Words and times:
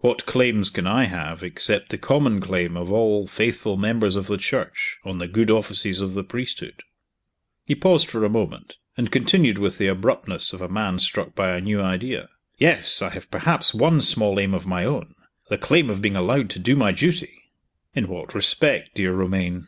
"What 0.00 0.26
claims 0.26 0.68
can 0.68 0.86
I 0.86 1.04
have, 1.04 1.42
except 1.42 1.88
the 1.88 1.96
common 1.96 2.38
claim 2.42 2.76
of 2.76 2.92
all 2.92 3.26
faithful 3.26 3.78
members 3.78 4.14
of 4.14 4.26
the 4.26 4.36
Church 4.36 4.98
on 5.06 5.16
the 5.16 5.26
good 5.26 5.50
offices 5.50 6.02
of 6.02 6.12
the 6.12 6.22
priesthood?" 6.22 6.82
He 7.64 7.74
paused 7.74 8.10
for 8.10 8.22
a 8.22 8.28
moment, 8.28 8.76
and 8.98 9.10
continued 9.10 9.56
with 9.56 9.78
the 9.78 9.86
abruptness 9.86 10.52
of 10.52 10.60
a 10.60 10.68
man 10.68 10.98
struck 10.98 11.34
by 11.34 11.52
a 11.52 11.62
new 11.62 11.80
idea. 11.80 12.28
"Yes! 12.58 13.00
I 13.00 13.08
have 13.14 13.30
perhaps 13.30 13.72
one 13.72 14.02
small 14.02 14.38
aim 14.38 14.52
of 14.52 14.66
my 14.66 14.84
own 14.84 15.14
the 15.48 15.56
claim 15.56 15.88
of 15.88 16.02
being 16.02 16.14
allowed 16.14 16.50
to 16.50 16.58
do 16.58 16.76
my 16.76 16.92
duty." 16.92 17.32
"In 17.94 18.06
what 18.06 18.34
respect, 18.34 18.96
dear 18.96 19.14
Romayne?" 19.14 19.66